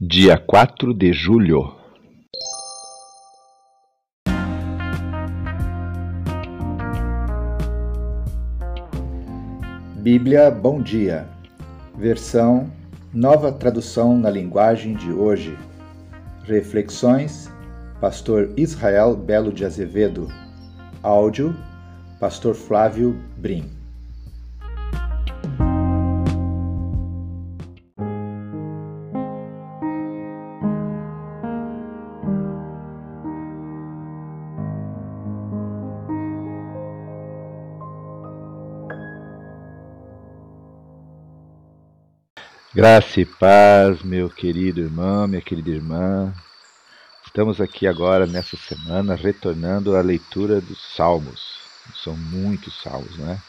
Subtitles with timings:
[0.00, 1.74] dia 4 de julho.
[9.96, 11.28] Bíblia Bom Dia,
[11.96, 12.70] versão
[13.12, 15.58] Nova Tradução na Linguagem de Hoje.
[16.44, 17.52] Reflexões,
[18.00, 20.28] Pastor Israel Belo de Azevedo.
[21.02, 21.56] Áudio,
[22.20, 23.77] Pastor Flávio Brim.
[42.78, 46.32] Graça e paz, meu querido irmão, minha querida irmã.
[47.26, 51.58] Estamos aqui agora nessa semana retornando à leitura dos Salmos.
[52.04, 53.42] São muitos salmos, né?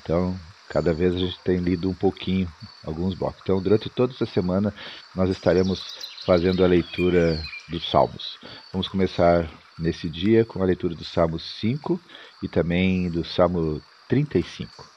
[0.00, 0.34] Então,
[0.66, 2.50] cada vez a gente tem lido um pouquinho,
[2.86, 3.42] alguns blocos.
[3.42, 4.72] Então, durante toda essa semana,
[5.14, 8.38] nós estaremos fazendo a leitura dos Salmos.
[8.72, 9.46] Vamos começar
[9.78, 12.00] nesse dia com a leitura do Salmo 5
[12.42, 14.90] e também do Salmo 35.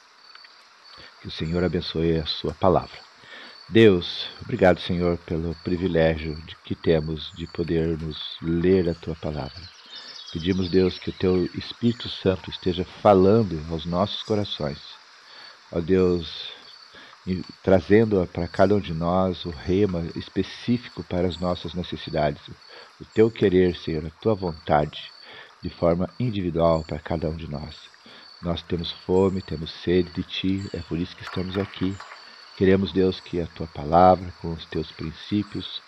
[1.19, 3.06] Que o Senhor abençoe a sua palavra.
[3.69, 9.61] Deus, obrigado, Senhor, pelo privilégio de que temos de podermos ler a tua palavra.
[10.31, 14.79] Pedimos, Deus, que o teu Espírito Santo esteja falando aos nossos corações.
[15.69, 16.49] Ó Deus,
[17.61, 22.41] trazendo para cada um de nós o rema específico para as nossas necessidades,
[23.01, 25.11] o teu querer, Senhor, a tua vontade,
[25.61, 27.75] de forma individual para cada um de nós.
[28.41, 31.93] Nós temos fome, temos sede de ti, é por isso que estamos aqui
[32.57, 35.79] Queremos, Deus, que a tua palavra, com os teus princípios,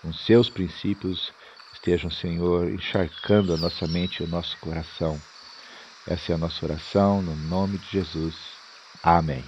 [0.00, 1.30] com os seus princípios,
[1.74, 5.20] estejam, Senhor, encharcando a nossa mente e o nosso coração.
[6.06, 8.34] Essa é a nossa oração, no nome de Jesus.
[9.02, 9.44] Amém.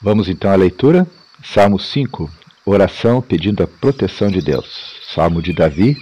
[0.00, 1.06] Vamos então à leitura.
[1.42, 2.30] Salmo 5,
[2.66, 5.00] oração pedindo a proteção de Deus.
[5.14, 5.96] Salmo de Davi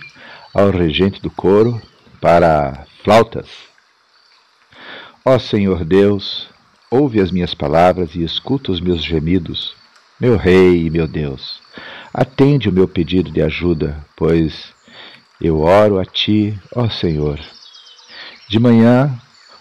[0.52, 1.80] ao regente do coro
[2.20, 3.48] para flautas.
[5.24, 6.51] Ó Senhor Deus,
[6.92, 9.74] Ouve as minhas palavras e escuta os meus gemidos,
[10.20, 11.58] meu Rei e meu Deus.
[12.12, 14.74] Atende o meu pedido de ajuda, pois
[15.40, 17.40] eu oro a ti, ó Senhor.
[18.46, 19.10] De manhã,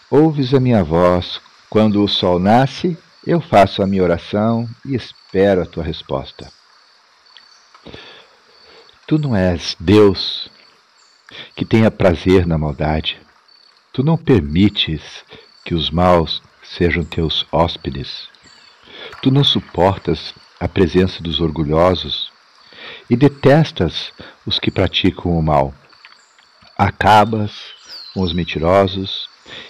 [0.10, 5.62] ouves a minha voz, quando o sol nasce, eu faço a minha oração e espero
[5.62, 6.52] a tua resposta.
[9.08, 10.52] Tu não és Deus
[11.56, 13.18] que tenha prazer na maldade.
[13.94, 15.24] Tu não permites
[15.64, 16.42] que os maus
[16.76, 18.30] sejam teus hóspedes.
[19.22, 22.32] Tu não suportas a presença dos orgulhosos
[23.10, 24.12] e detestas
[24.46, 25.74] os que praticam o mal.
[26.78, 27.52] Acabas
[28.14, 29.30] com os mentirosos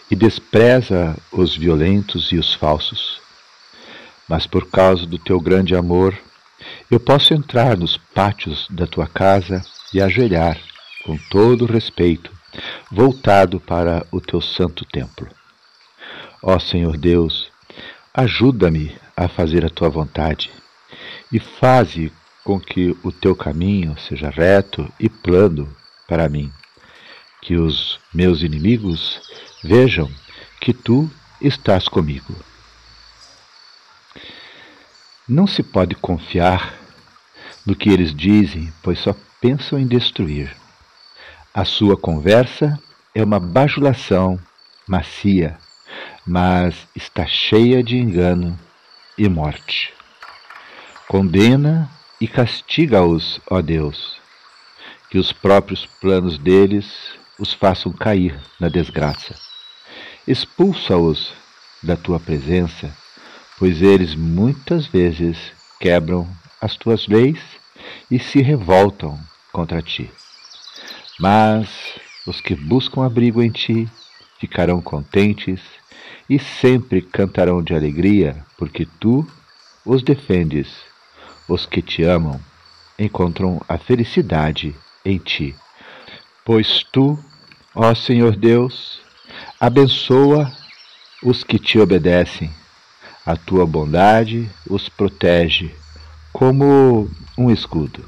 [0.09, 3.19] e despreza os violentos e os falsos.
[4.27, 6.17] Mas por causa do teu grande amor,
[6.89, 9.61] eu posso entrar nos pátios da tua casa
[9.93, 10.57] e ajoelhar
[11.03, 12.31] com todo respeito,
[12.91, 15.27] voltado para o teu santo templo.
[16.43, 17.51] Ó Senhor Deus,
[18.11, 20.51] ajuda-me a fazer a tua vontade
[21.31, 22.11] e faze
[22.43, 25.71] com que o teu caminho seja reto e plano
[26.07, 26.51] para mim.
[27.43, 29.21] Que os meus inimigos
[29.63, 30.09] vejam
[30.59, 31.09] que tu
[31.39, 32.35] estás comigo.
[35.27, 36.73] Não se pode confiar
[37.65, 40.55] no que eles dizem, pois só pensam em destruir.
[41.53, 42.81] A sua conversa
[43.13, 44.39] é uma bajulação
[44.87, 45.57] macia
[46.25, 48.57] mas está cheia de engano
[49.17, 49.93] e morte.
[51.07, 54.19] Condena e castiga-os, ó Deus,
[55.09, 59.35] que os próprios planos deles os façam cair na desgraça.
[60.27, 61.33] Expulsa-os
[61.81, 62.95] da tua presença,
[63.57, 65.37] pois eles muitas vezes
[65.79, 66.27] quebram
[66.61, 67.39] as tuas leis
[68.09, 69.19] e se revoltam
[69.51, 70.09] contra ti.
[71.19, 71.67] Mas
[72.25, 73.89] os que buscam abrigo em ti
[74.39, 75.59] ficarão contentes
[76.31, 79.27] e sempre cantarão de alegria, porque tu
[79.85, 80.69] os defendes.
[81.45, 82.39] Os que te amam
[82.97, 84.73] encontram a felicidade
[85.03, 85.53] em ti.
[86.45, 87.19] Pois tu,
[87.75, 89.01] ó Senhor Deus,
[89.59, 90.49] abençoa
[91.21, 92.49] os que te obedecem.
[93.25, 95.75] A tua bondade os protege
[96.31, 98.05] como um escudo.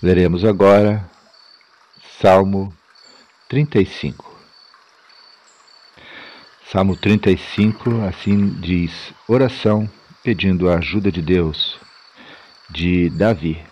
[0.00, 1.17] Leremos agora
[2.20, 2.76] Salmo
[3.48, 4.36] 35.
[6.66, 9.88] Salmo 35, assim diz: Oração
[10.24, 11.78] pedindo a ajuda de Deus,
[12.68, 13.64] de Davi.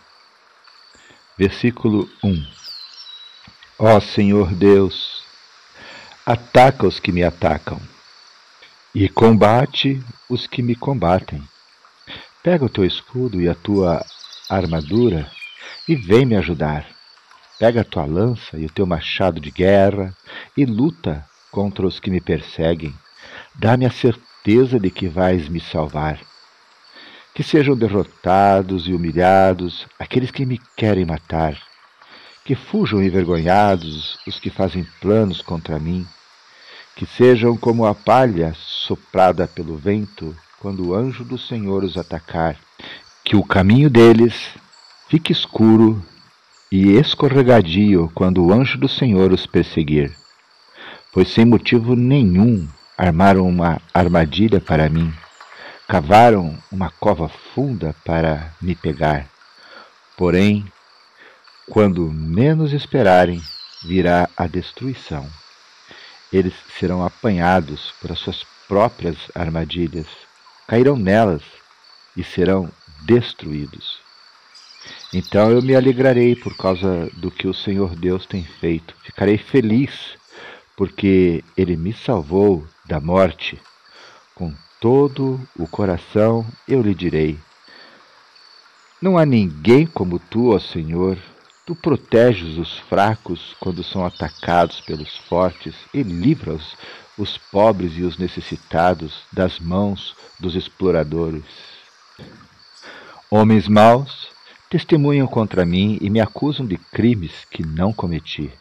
[1.36, 2.46] Versículo 1.
[3.80, 5.24] Ó Senhor Deus,
[6.24, 7.80] ataca os que me atacam
[8.94, 11.42] e combate os que me combatem.
[12.44, 14.06] Pega o teu escudo e a tua
[14.48, 15.28] armadura
[15.88, 16.95] e vem me ajudar.
[17.58, 20.14] Pega a tua lança e o teu machado de guerra
[20.54, 22.94] e luta contra os que me perseguem.
[23.54, 26.20] Dá-me a certeza de que vais me salvar.
[27.34, 31.56] Que sejam derrotados e humilhados aqueles que me querem matar.
[32.44, 36.06] Que fujam envergonhados os que fazem planos contra mim.
[36.94, 42.56] Que sejam como a palha soprada pelo vento quando o anjo do Senhor os atacar.
[43.24, 44.50] Que o caminho deles
[45.08, 46.04] fique escuro
[46.70, 50.12] e escorregadio quando o anjo do Senhor os perseguir.
[51.12, 52.68] Pois sem motivo nenhum
[52.98, 55.12] armaram uma armadilha para mim,
[55.86, 59.26] cavaram uma cova funda para me pegar.
[60.16, 60.64] Porém,
[61.70, 63.40] quando menos esperarem,
[63.84, 65.28] virá a destruição.
[66.32, 70.06] Eles serão apanhados por as suas próprias armadilhas,
[70.66, 71.42] cairão nelas
[72.16, 72.70] e serão
[73.02, 74.05] destruídos.
[75.12, 78.94] Então eu me alegrarei por causa do que o Senhor Deus tem feito.
[79.02, 80.18] Ficarei feliz,
[80.76, 83.60] porque Ele me salvou da morte.
[84.34, 87.38] Com todo o coração eu lhe direi:
[89.00, 91.16] Não há ninguém como tu, ó Senhor.
[91.64, 96.76] Tu proteges os fracos quando são atacados pelos fortes e livras
[97.18, 101.44] os pobres e os necessitados das mãos dos exploradores.
[103.30, 104.35] Homens maus
[104.70, 108.52] testemunham contra mim e me acusam de crimes que não cometi.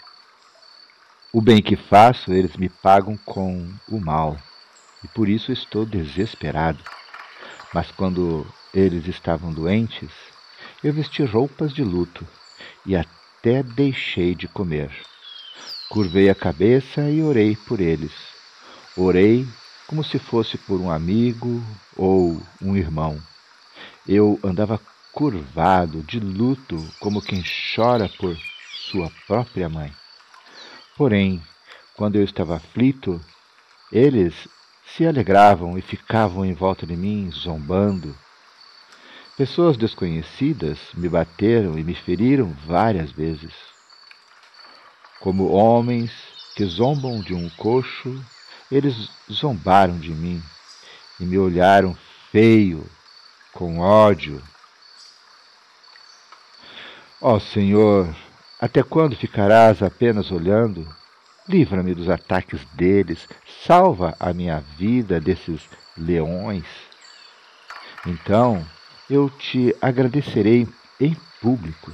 [1.33, 4.37] O bem que faço, eles me pagam com o mal,
[5.03, 6.83] e por isso estou desesperado.
[7.73, 10.11] Mas quando eles estavam doentes,
[10.83, 12.25] eu vesti roupas de luto
[12.85, 14.91] e até deixei de comer.
[15.89, 18.13] Curvei a cabeça e orei por eles.
[18.95, 19.45] Orei
[19.87, 21.61] como se fosse por um amigo
[21.95, 23.21] ou um irmão.
[24.07, 24.79] Eu andava
[25.15, 27.41] curvado, de luto, como quem
[27.73, 28.37] chora por
[28.91, 29.95] sua própria mãe.
[30.97, 31.41] Porém,
[31.95, 33.21] quando eu estava aflito,
[33.89, 34.33] eles
[34.85, 38.13] se alegravam e ficavam em volta de mim, zombando.
[39.37, 43.53] Pessoas desconhecidas me bateram e me feriram várias vezes.
[45.21, 46.11] Como homens
[46.57, 48.21] que zombam de um coxo,
[48.69, 50.43] eles zombaram de mim
[51.21, 51.97] e me olharam
[52.31, 52.85] feio,
[53.53, 54.43] com ódio
[57.27, 58.15] Ó Senhor,
[58.61, 60.87] até quando ficarás apenas olhando?
[61.49, 63.27] Livra-me dos ataques deles,
[63.65, 65.67] salva a minha vida desses
[65.97, 66.67] leões.
[68.05, 68.63] Então
[69.09, 70.67] eu te agradecerei
[70.99, 71.91] em público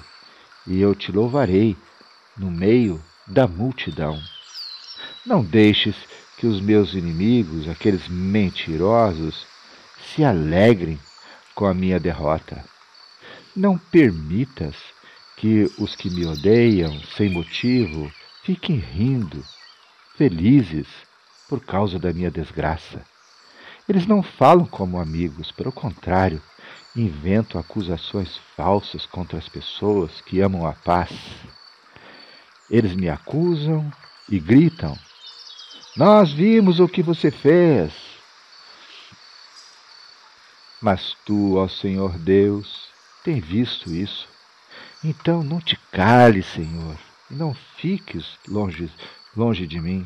[0.68, 1.78] e eu te louvarei
[2.38, 4.22] no meio da multidão.
[5.26, 5.96] Não deixes
[6.36, 9.48] que os meus inimigos, aqueles mentirosos,
[9.98, 11.00] se alegrem
[11.56, 12.66] com a minha derrota.
[13.56, 14.76] Não permitas
[15.42, 18.12] que os que me odeiam sem motivo
[18.44, 19.44] fiquem rindo,
[20.16, 20.88] felizes
[21.50, 23.04] por causa da minha desgraça.
[23.90, 26.40] Eles não falam como amigos, pelo contrário,
[26.96, 31.12] inventam acusações falsas contra as pessoas que amam a paz.
[32.70, 33.92] Eles me acusam
[34.30, 34.96] e gritam:
[35.98, 37.92] Nós vimos o que você fez.
[40.80, 42.92] Mas tu, ó Senhor Deus,
[43.24, 44.31] tem visto isso
[45.04, 46.98] então não te cales, Senhor,
[47.30, 48.92] e não fiques longe,
[49.36, 50.06] longe de mim.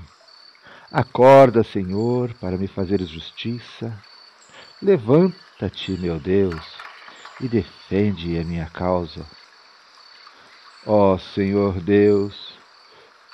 [0.92, 3.94] Acorda, Senhor, para me fazeres justiça.
[4.82, 6.64] Levanta-te, meu Deus,
[7.42, 9.26] e defende a minha causa.
[10.86, 12.54] Ó Senhor Deus,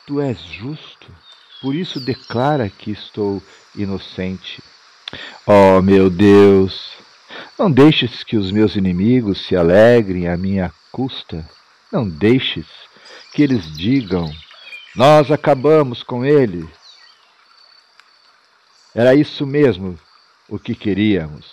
[0.07, 1.13] tu és justo,
[1.61, 3.43] por isso declara que estou
[3.75, 4.63] inocente.
[5.45, 6.93] Ó meu Deus,
[7.59, 11.47] não deixes que os meus inimigos se alegrem à minha custa.
[11.91, 12.67] Não deixes
[13.33, 14.31] que eles digam:
[14.95, 16.67] Nós acabamos com ele.
[18.93, 19.97] Era isso mesmo
[20.49, 21.49] o que queríamos.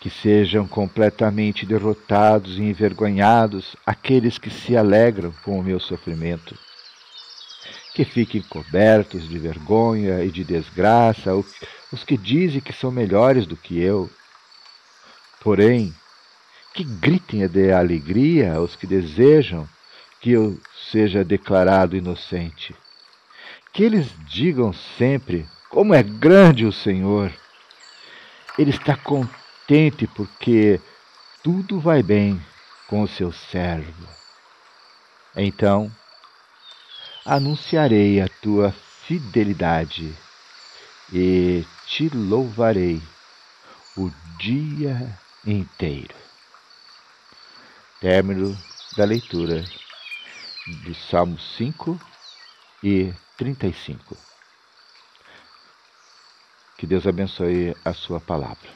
[0.00, 6.56] Que sejam completamente derrotados e envergonhados aqueles que se alegram com o meu sofrimento.
[7.94, 11.30] Que fiquem cobertos de vergonha e de desgraça
[11.92, 14.10] os que dizem que são melhores do que eu
[15.42, 15.92] Porém,
[16.72, 19.68] que gritem de alegria os que desejam
[20.20, 20.56] que eu
[20.90, 22.76] seja declarado inocente.
[23.72, 27.32] Que eles digam sempre: Como é grande o Senhor!
[28.56, 30.80] Ele está contente porque
[31.42, 32.40] tudo vai bem
[32.86, 34.06] com o seu servo.
[35.34, 35.90] Então,
[37.24, 38.72] anunciarei a tua
[39.06, 40.14] fidelidade
[41.12, 43.02] e te louvarei
[43.96, 44.08] o
[44.38, 46.14] dia inteiro.
[48.00, 48.56] Término
[48.96, 49.64] da leitura
[50.84, 51.98] de Salmos 5
[52.82, 54.16] e 35.
[56.76, 58.68] Que Deus abençoe a sua palavra.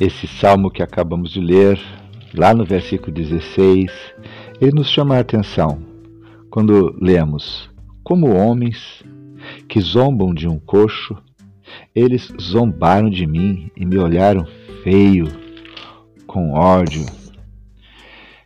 [0.00, 1.80] Esse salmo que acabamos de ler,
[2.34, 3.90] lá no versículo 16,
[4.60, 5.80] ele nos chama a atenção
[6.50, 7.70] quando lemos:
[8.04, 9.02] Como homens
[9.66, 11.16] que zombam de um coxo,
[11.94, 14.44] eles zombaram de mim e me olharam
[14.82, 15.26] feio,
[16.26, 17.06] com ódio.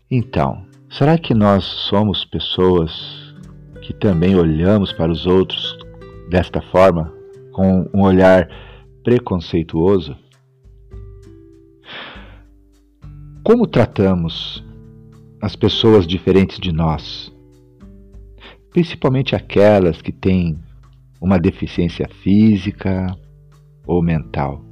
[0.08, 3.34] Então, será que nós somos pessoas
[3.82, 5.76] que também olhamos para os outros
[6.30, 7.12] desta forma,
[7.52, 8.48] com um olhar
[9.02, 10.16] preconceituoso?
[13.42, 14.64] Como tratamos
[15.42, 17.36] as pessoas diferentes de nós?
[18.78, 20.56] Principalmente aquelas que têm
[21.20, 23.12] uma deficiência física
[23.84, 24.62] ou mental.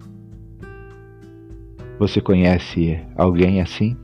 [1.98, 3.96] Você conhece alguém assim?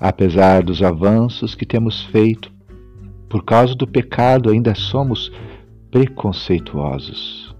[0.00, 2.52] Apesar dos avanços que temos feito,
[3.28, 5.30] por causa do pecado ainda somos
[5.88, 7.54] preconceituosos.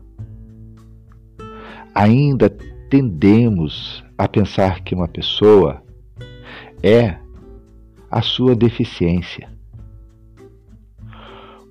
[1.94, 2.50] Ainda
[2.90, 5.80] tendemos a pensar que uma pessoa
[6.82, 7.16] é
[8.10, 9.51] a sua deficiência.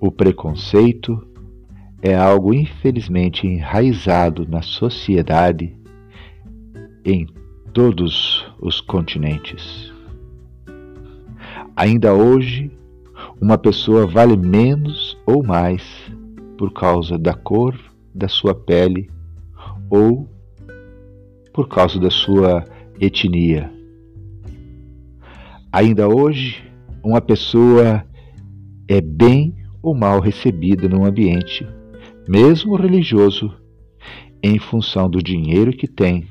[0.01, 1.22] O preconceito
[2.01, 5.77] é algo infelizmente enraizado na sociedade
[7.05, 7.27] em
[7.72, 9.93] todos os continentes.
[11.75, 12.72] Ainda hoje,
[13.39, 15.84] uma pessoa vale menos ou mais
[16.58, 17.77] por causa da cor
[18.12, 19.08] da sua pele
[19.88, 20.27] ou
[21.53, 22.65] por causa da sua
[23.00, 23.72] etnia.
[25.72, 26.63] Ainda hoje,
[27.03, 28.03] uma pessoa
[28.88, 31.68] é bem ou mal recebida num ambiente,
[32.28, 33.54] mesmo religioso,
[34.44, 36.28] em função do dinheiro que tem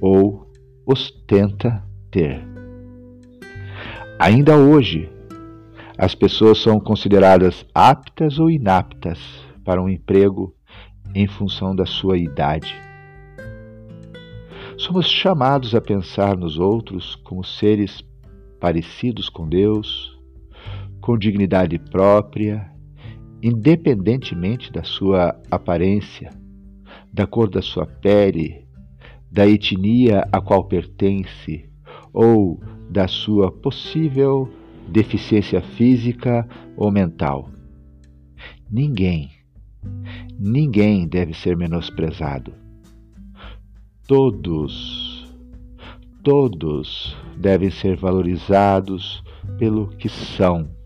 [0.00, 0.50] ou
[0.86, 2.40] ostenta ter.
[4.18, 5.08] Ainda hoje,
[5.96, 9.18] as pessoas são consideradas aptas ou inaptas
[9.64, 10.54] para um emprego
[11.14, 12.88] em função da sua idade
[14.78, 18.00] Somos chamados a pensar nos outros como seres
[18.60, 20.16] parecidos com Deus,
[21.08, 22.70] com dignidade própria,
[23.42, 26.30] independentemente da sua aparência,
[27.10, 28.66] da cor da sua pele,
[29.32, 31.66] da etnia a qual pertence
[32.12, 32.60] ou
[32.90, 34.52] da sua possível
[34.86, 36.46] deficiência física
[36.76, 37.48] ou mental.
[38.70, 39.30] Ninguém,
[40.38, 42.52] ninguém deve ser menosprezado
[44.06, 45.26] todos,
[46.22, 49.22] todos devem ser valorizados
[49.58, 50.77] pelo que são,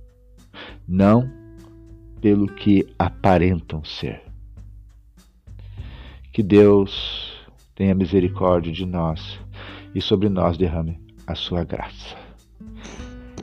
[0.87, 1.31] não
[2.21, 4.23] pelo que aparentam ser.
[6.33, 7.33] Que Deus
[7.75, 9.39] tenha misericórdia de nós
[9.95, 12.17] e sobre nós derrame a sua graça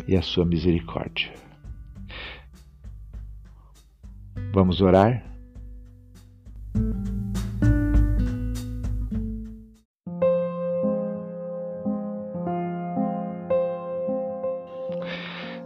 [0.08, 1.32] e a sua misericórdia.
[4.54, 5.24] Vamos orar?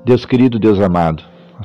[0.06, 1.24] Deus querido, Deus amado,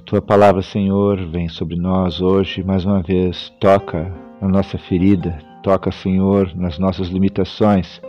[0.08, 4.10] tua palavra, Senhor, vem sobre nós hoje mais uma vez, toca
[4.40, 8.00] na nossa ferida, toca, Senhor, nas nossas limitações.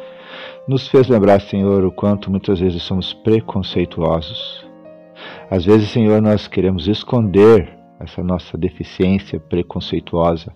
[0.65, 4.65] Nos fez lembrar, Senhor, o quanto muitas vezes somos preconceituosos.
[5.51, 10.53] Às vezes, Senhor, nós queremos esconder essa nossa deficiência preconceituosa.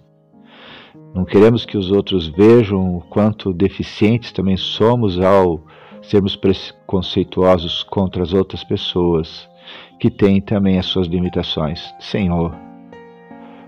[1.13, 5.59] Não queremos que os outros vejam o quanto deficientes também somos ao
[6.01, 9.51] sermos preconceituosos contra as outras pessoas
[9.99, 11.93] que tem também as suas limitações.
[11.99, 12.55] Senhor,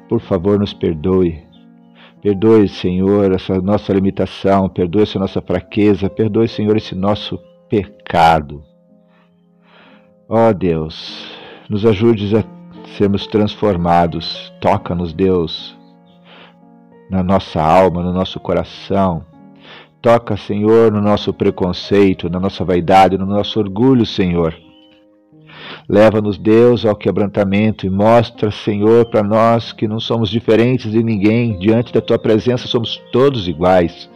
[0.07, 1.43] por favor, nos perdoe.
[2.21, 8.63] Perdoe, Senhor, essa nossa limitação, perdoe essa nossa fraqueza, perdoe, Senhor, esse nosso pecado.
[10.27, 11.27] Ó oh, Deus,
[11.69, 12.43] nos ajudes a
[12.97, 14.51] sermos transformados.
[14.59, 15.77] Toca-nos, Deus,
[17.09, 19.23] na nossa alma, no nosso coração.
[20.01, 24.64] Toca, Senhor, no nosso preconceito, na nossa vaidade, no nosso orgulho, Senhor.
[25.87, 31.59] Leva-nos, Deus, ao quebrantamento e mostra, Senhor, para nós que não somos diferentes de ninguém.
[31.59, 34.09] Diante da tua presença somos todos iguais.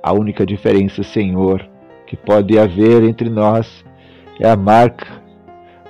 [0.00, 1.68] A única diferença, Senhor,
[2.06, 3.84] que pode haver entre nós
[4.38, 5.06] é a marca,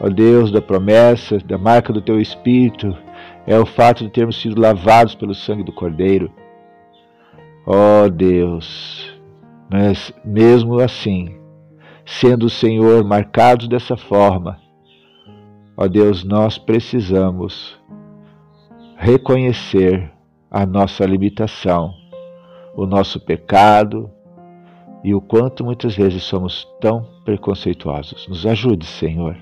[0.00, 2.97] ó Deus, da promessa, da marca do teu Espírito,
[3.47, 6.31] é o fato de termos sido lavados pelo sangue do Cordeiro.
[7.67, 9.12] Ó Deus,
[9.71, 11.37] Mas mesmo assim,
[12.05, 14.57] sendo o Senhor marcados dessa forma,
[15.76, 17.78] ó Deus, nós precisamos
[18.97, 20.11] reconhecer
[20.50, 21.92] a nossa limitação,
[22.75, 24.11] o nosso pecado
[25.04, 28.26] e o quanto muitas vezes somos tão preconceituosos.
[28.26, 29.37] Nos ajude, Senhor,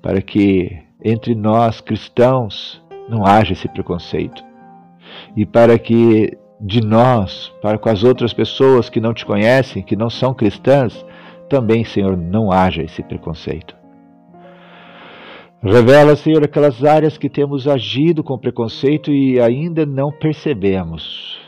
[0.00, 4.44] para que entre nós cristãos não haja esse preconceito
[5.36, 9.94] e para que de nós, para com as outras pessoas que não te conhecem, que
[9.94, 11.04] não são cristãs,
[11.48, 13.75] também, Senhor, não haja esse preconceito.
[15.62, 21.40] Revela, Senhor, aquelas áreas que temos agido com preconceito e ainda não percebemos.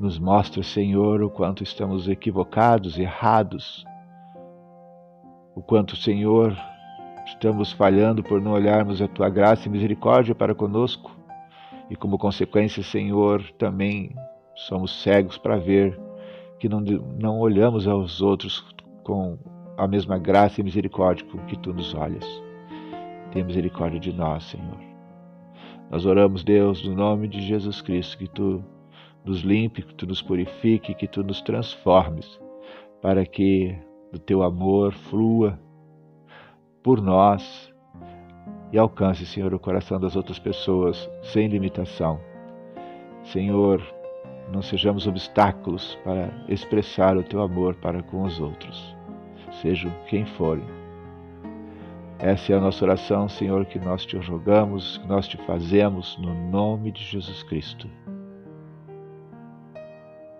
[0.00, 3.84] Nos mostra, Senhor, o quanto estamos equivocados, errados,
[5.54, 6.56] o quanto, Senhor,
[7.26, 11.14] estamos falhando por não olharmos a tua graça e misericórdia para conosco
[11.90, 14.14] e como consequência, Senhor, também
[14.54, 16.00] somos cegos para ver
[16.58, 18.64] que não, não olhamos aos outros
[19.04, 19.38] com
[19.76, 22.51] a mesma graça e misericórdia com que tu nos olhas.
[23.32, 24.78] Tenha misericórdia de nós, Senhor.
[25.90, 28.62] Nós oramos, Deus, no nome de Jesus Cristo, que tu
[29.24, 32.40] nos limpe, que tu nos purifique, que tu nos transformes,
[33.00, 33.74] para que
[34.12, 35.58] o teu amor flua
[36.82, 37.72] por nós
[38.70, 42.20] e alcance, Senhor, o coração das outras pessoas sem limitação.
[43.22, 43.82] Senhor,
[44.52, 48.94] não sejamos obstáculos para expressar o teu amor para com os outros,
[49.62, 50.81] sejam quem forem.
[52.22, 56.32] Essa é a nossa oração, Senhor, que nós te rogamos, que nós te fazemos no
[56.52, 57.88] nome de Jesus Cristo.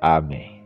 [0.00, 0.62] Amém.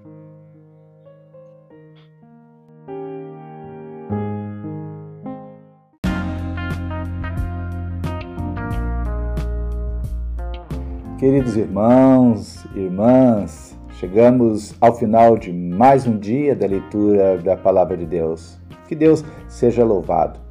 [11.18, 18.04] Queridos irmãos, irmãs, chegamos ao final de mais um dia da leitura da Palavra de
[18.04, 18.58] Deus.
[18.86, 20.45] Que Deus seja louvado.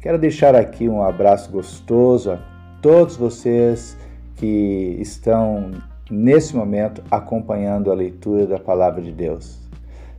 [0.00, 2.38] Quero deixar aqui um abraço gostoso a
[2.80, 3.96] todos vocês
[4.36, 5.72] que estão
[6.10, 9.58] nesse momento acompanhando a leitura da Palavra de Deus.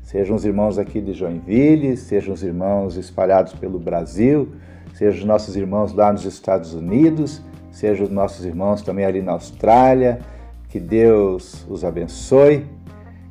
[0.01, 4.53] Sejam os irmãos aqui de Joinville, sejam os irmãos espalhados pelo Brasil,
[4.93, 9.33] sejam os nossos irmãos lá nos Estados Unidos sejam os nossos irmãos também ali na
[9.33, 10.19] Austrália.
[10.67, 12.65] Que Deus os abençoe,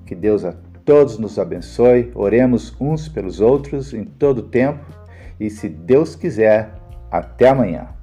[0.04, 2.10] que Deus a todos nos abençoe.
[2.14, 4.84] Oremos uns pelos outros em todo o tempo
[5.38, 6.72] e, se Deus quiser,
[7.10, 7.97] até amanhã.